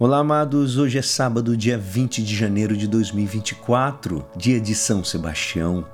Olá, 0.00 0.18
amados. 0.18 0.78
Hoje 0.78 0.96
é 0.96 1.02
sábado, 1.02 1.56
dia 1.56 1.76
20 1.76 2.22
de 2.22 2.36
janeiro 2.36 2.76
de 2.76 2.86
2024, 2.86 4.24
dia 4.36 4.60
de 4.60 4.72
São 4.72 5.02
Sebastião. 5.02 5.84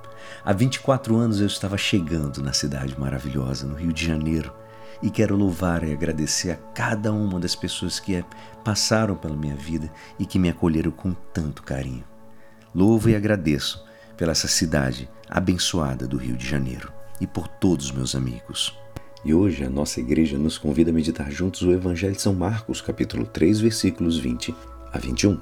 Há 0.45 0.53
24 0.53 1.17
anos 1.17 1.41
eu 1.41 1.47
estava 1.47 1.79
chegando 1.79 2.43
na 2.43 2.53
cidade 2.53 3.01
maravilhosa, 3.01 3.67
no 3.67 3.75
Rio 3.75 3.95
de 3.95 4.07
Janeiro, 4.07 4.53
e 5.03 5.09
quero 5.09 5.35
louvar 5.35 5.83
e 5.83 5.91
agradecer 5.95 6.51
a 6.51 6.57
cada 6.75 7.15
uma 7.15 7.41
das 7.41 7.55
pessoas 7.57 7.99
que 7.99 8.23
passaram 8.63 9.17
pela 9.17 9.35
minha 9.35 9.57
vida 9.57 9.91
e 10.19 10.27
que 10.27 10.39
me 10.39 10.51
acolheram 10.51 10.91
com 10.91 11.15
tanto 11.33 11.63
carinho. 11.63 12.05
Louvo 12.75 13.09
e 13.09 13.17
agradeço 13.17 13.83
pela 14.19 14.33
essa 14.33 14.49
cidade 14.49 15.09
abençoada 15.31 16.07
do 16.07 16.19
Rio 16.19 16.37
de 16.37 16.47
Janeiro 16.47 16.93
e 17.23 17.27
por 17.27 17.49
todos 17.49 17.87
os 17.87 17.93
meus 17.93 18.15
amigos. 18.15 18.84
E 19.25 19.33
hoje 19.33 19.65
a 19.65 19.71
nossa 19.71 20.01
igreja 20.01 20.37
nos 20.37 20.59
convida 20.59 20.91
a 20.91 20.95
meditar 20.95 21.31
juntos 21.31 21.63
o 21.63 21.73
Evangelho 21.73 22.15
de 22.15 22.21
São 22.21 22.35
Marcos, 22.35 22.83
capítulo 22.83 23.25
3, 23.25 23.59
versículos 23.61 24.19
20 24.19 24.55
a 24.93 24.99
21. 24.99 25.41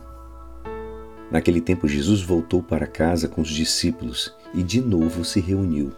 Naquele 1.32 1.60
tempo, 1.60 1.88
Jesus 1.88 2.22
voltou 2.22 2.62
para 2.62 2.86
casa 2.86 3.26
com 3.26 3.40
os 3.40 3.48
discípulos 3.48 4.32
e 4.54 4.62
de 4.62 4.80
novo 4.80 5.24
se 5.24 5.40
reuniu 5.40 5.92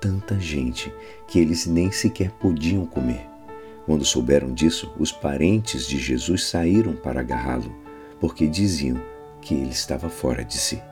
tanta 0.00 0.38
gente 0.38 0.92
que 1.28 1.38
eles 1.38 1.66
nem 1.66 1.90
sequer 1.90 2.30
podiam 2.32 2.84
comer. 2.84 3.26
Quando 3.86 4.04
souberam 4.04 4.52
disso, 4.52 4.92
os 4.98 5.10
parentes 5.10 5.86
de 5.86 5.98
Jesus 5.98 6.44
saíram 6.44 6.92
para 6.94 7.20
agarrá-lo, 7.20 7.74
porque 8.20 8.46
diziam 8.46 9.00
que 9.40 9.54
ele 9.54 9.70
estava 9.70 10.10
fora 10.10 10.44
de 10.44 10.58
si. 10.58 10.82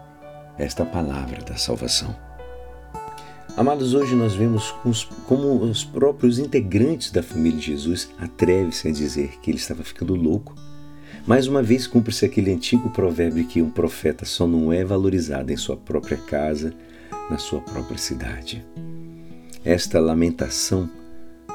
Esta 0.57 0.83
é 0.83 0.87
palavra 0.87 1.43
da 1.43 1.57
salvação. 1.57 2.28
Amados, 3.59 3.93
hoje 3.93 4.15
nós 4.15 4.37
vemos 4.37 4.73
como 5.27 5.65
os 5.65 5.83
próprios 5.83 6.39
integrantes 6.39 7.11
da 7.11 7.25
família 7.25 7.59
de 7.59 7.67
Jesus 7.67 8.09
atrevem-se 8.17 8.87
a 8.87 8.93
dizer 8.93 9.41
que 9.43 9.51
ele 9.51 9.59
estava 9.59 9.83
ficando 9.83 10.15
louco. 10.15 10.55
Mais 11.27 11.49
uma 11.49 11.61
vez 11.61 11.85
cumpre-se 11.85 12.25
aquele 12.25 12.53
antigo 12.53 12.89
provérbio 12.91 13.45
que 13.49 13.61
um 13.61 13.69
profeta 13.69 14.25
só 14.25 14.47
não 14.47 14.73
é 14.73 14.85
valorizado 14.85 15.53
em 15.53 15.57
sua 15.57 15.77
própria 15.77 16.17
casa, 16.17 16.73
na 17.29 17.37
sua 17.37 17.61
própria 17.61 17.99
cidade. 17.99 18.65
Esta 19.65 19.99
lamentação 19.99 20.89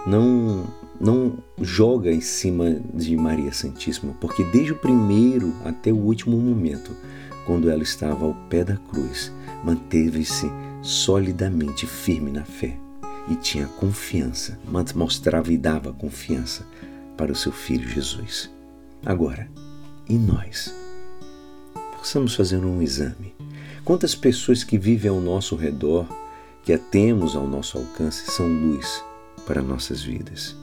não 0.06 0.68
não 1.00 1.38
joga 1.62 2.12
em 2.12 2.20
cima 2.20 2.82
de 2.94 3.16
Maria 3.16 3.54
Santíssima, 3.54 4.14
porque 4.20 4.44
desde 4.44 4.74
o 4.74 4.78
primeiro 4.78 5.54
até 5.64 5.90
o 5.90 5.98
último 5.98 6.38
momento, 6.38 6.92
quando 7.46 7.70
ela 7.70 7.82
estava 7.82 8.26
ao 8.26 8.34
pé 8.50 8.66
da 8.66 8.76
cruz, 8.76 9.32
manteve-se 9.64 10.52
solidamente 10.84 11.88
firme 11.88 12.30
na 12.30 12.44
fé 12.44 12.78
e 13.30 13.36
tinha 13.38 13.68
confiança, 13.68 14.60
mostrava 14.94 15.52
e 15.54 15.58
dava 15.58 15.94
confiança 15.94 16.68
para 17.18 17.32
o 17.32 17.36
seu 17.36 17.54
filho 17.54 17.88
Jesus. 17.88 18.52
Agora, 19.06 19.50
e 20.10 20.18
nós? 20.18 20.76
Possamos 21.98 22.36
fazer 22.36 22.58
um 22.58 22.82
exame. 22.82 23.34
Quantas 23.86 24.14
pessoas 24.14 24.64
que 24.64 24.78
vivem 24.78 25.10
ao 25.10 25.22
nosso 25.22 25.56
redor, 25.56 26.06
que 26.64 26.74
a 26.74 26.78
temos 26.78 27.34
ao 27.34 27.48
nosso 27.48 27.78
alcance, 27.78 28.30
são 28.30 28.46
luz 28.46 29.02
para 29.46 29.62
nossas 29.62 30.04
vidas? 30.04 30.56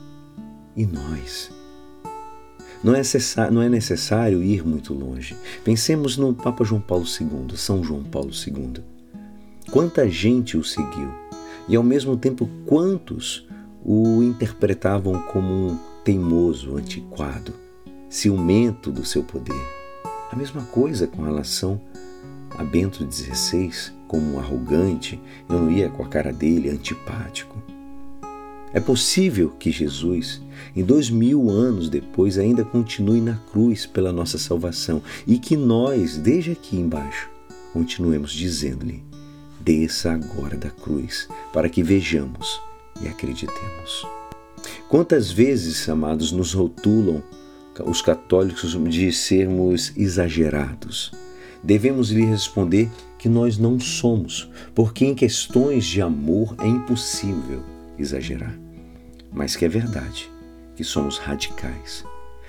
E 0.75 0.85
nós? 0.85 1.51
Não 2.83 2.93
é, 2.95 3.01
não 3.51 3.61
é 3.61 3.69
necessário 3.69 4.43
ir 4.43 4.63
muito 4.65 4.93
longe. 4.93 5.35
Pensemos 5.63 6.15
no 6.15 6.33
Papa 6.33 6.63
João 6.63 6.81
Paulo 6.81 7.05
II, 7.05 7.57
São 7.57 7.83
João 7.83 8.03
Paulo 8.03 8.31
II 8.31 9.00
quanta 9.71 10.09
gente 10.09 10.57
o 10.57 10.63
seguiu 10.63 11.09
e 11.67 11.75
ao 11.77 11.83
mesmo 11.83 12.17
tempo 12.17 12.47
quantos 12.65 13.47
o 13.83 14.21
interpretavam 14.21 15.19
como 15.31 15.47
um 15.47 15.79
teimoso, 16.03 16.75
antiquado, 16.75 17.53
ciumento 18.09 18.91
do 18.91 19.05
seu 19.05 19.23
poder. 19.23 19.61
A 20.29 20.35
mesma 20.35 20.61
coisa 20.63 21.07
com 21.07 21.23
relação 21.23 21.79
a 22.57 22.63
Bento 22.63 23.07
XVI, 23.09 23.71
como 24.07 24.33
um 24.33 24.39
arrogante, 24.39 25.19
eu 25.49 25.59
não 25.59 25.71
ia 25.71 25.89
com 25.89 26.03
a 26.03 26.07
cara 26.07 26.33
dele 26.33 26.69
antipático. 26.69 27.57
É 28.73 28.79
possível 28.79 29.51
que 29.57 29.71
Jesus, 29.71 30.41
em 30.75 30.83
dois 30.83 31.09
mil 31.09 31.49
anos 31.49 31.89
depois, 31.89 32.37
ainda 32.37 32.65
continue 32.65 33.21
na 33.21 33.35
cruz 33.51 33.85
pela 33.85 34.11
nossa 34.11 34.37
salvação 34.37 35.01
e 35.25 35.39
que 35.39 35.55
nós, 35.55 36.17
desde 36.17 36.51
aqui 36.51 36.77
embaixo, 36.77 37.29
continuemos 37.73 38.31
dizendo-lhe: 38.31 39.10
desça 39.63 40.11
agora 40.11 40.57
da 40.57 40.69
cruz, 40.69 41.27
para 41.53 41.69
que 41.69 41.83
vejamos 41.83 42.61
e 43.01 43.07
acreditemos. 43.07 44.05
Quantas 44.89 45.31
vezes, 45.31 45.87
amados, 45.89 46.31
nos 46.31 46.53
rotulam 46.53 47.23
os 47.85 48.01
católicos 48.01 48.77
de 48.89 49.11
sermos 49.11 49.93
exagerados? 49.95 51.11
Devemos 51.63 52.09
lhe 52.09 52.25
responder 52.25 52.89
que 53.17 53.29
nós 53.29 53.57
não 53.57 53.79
somos, 53.79 54.49
porque 54.73 55.05
em 55.05 55.13
questões 55.13 55.85
de 55.85 56.01
amor 56.01 56.55
é 56.59 56.67
impossível 56.67 57.63
exagerar. 57.97 58.57
Mas 59.31 59.55
que 59.55 59.63
é 59.63 59.69
verdade, 59.69 60.29
que 60.75 60.83
somos 60.83 61.17
radicais, 61.17 62.03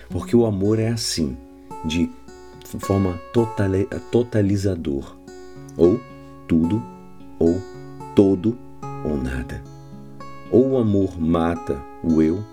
porque 0.09 0.34
o 0.34 0.47
amor 0.47 0.79
é 0.79 0.89
assim, 0.89 1.37
de 1.84 2.11
forma 2.79 3.21
totalizador, 4.11 5.17
ou 5.77 6.00
tudo 6.49 6.83
ou 7.42 7.60
todo 8.14 8.56
ou 9.04 9.16
nada. 9.16 9.60
Ou 10.48 10.70
o 10.70 10.78
amor 10.78 11.20
mata 11.20 11.82
o 12.04 12.22
eu, 12.22 12.44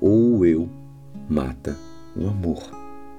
ou 0.00 0.38
o 0.38 0.44
eu 0.44 0.68
mata 1.30 1.74
o 2.14 2.26
amor. 2.28 2.62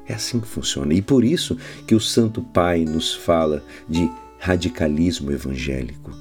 É 0.06 0.14
assim 0.14 0.40
que 0.40 0.48
funciona. 0.48 0.94
E 0.94 1.02
por 1.02 1.24
isso 1.24 1.58
que 1.88 1.96
o 1.96 2.00
Santo 2.00 2.44
Pai 2.44 2.86
nos 2.86 3.16
fala 3.16 3.64
de 3.88 4.12
radicalismo 4.38 5.31
evangélico 5.31 6.12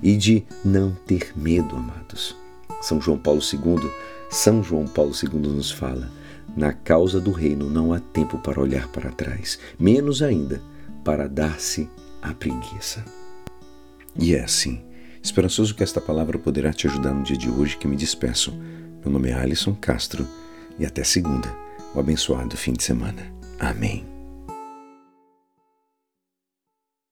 e 0.00 0.16
de 0.16 0.44
não 0.64 0.96
ter 1.06 1.32
medo, 1.36 1.74
amados. 1.74 2.36
São 2.80 3.00
João 3.00 3.18
Paulo 3.18 3.40
II, 3.40 3.90
São 4.30 4.62
João 4.62 4.86
Paulo 4.86 5.12
II 5.20 5.50
nos 5.50 5.70
fala: 5.70 6.12
na 6.56 6.72
causa 6.72 7.20
do 7.20 7.32
reino 7.32 7.68
não 7.68 7.92
há 7.92 7.98
tempo 7.98 8.38
para 8.38 8.60
olhar 8.60 8.86
para 8.88 9.10
trás, 9.10 9.58
menos 9.78 10.22
ainda 10.22 10.62
para 11.02 11.28
dar-se 11.28 11.88
a 12.22 12.32
preguiça. 12.32 13.17
E 14.18 14.34
é 14.34 14.42
assim, 14.42 14.82
esperançoso 15.22 15.74
que 15.74 15.82
esta 15.82 16.00
palavra 16.00 16.38
poderá 16.38 16.72
te 16.72 16.88
ajudar 16.88 17.14
no 17.14 17.22
dia 17.22 17.36
de 17.36 17.48
hoje 17.48 17.76
que 17.76 17.86
me 17.86 17.96
despeço. 17.96 18.52
Meu 19.02 19.12
nome 19.12 19.30
é 19.30 19.34
Alisson 19.34 19.74
Castro 19.74 20.26
e 20.78 20.84
até 20.84 21.04
segunda, 21.04 21.48
um 21.94 22.00
abençoado 22.00 22.56
fim 22.56 22.72
de 22.72 22.82
semana. 22.82 23.32
Amém. 23.60 24.17